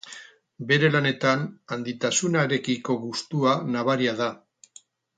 [0.71, 1.43] Bere lanetan
[1.77, 4.35] handitasunarekiko gustua nabaria da.